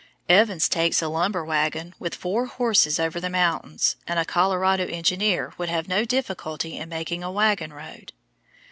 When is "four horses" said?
2.15-2.99